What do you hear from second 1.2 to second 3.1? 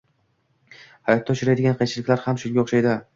uchraydigan qiyinchiliklar ham shunga oʻxshaydi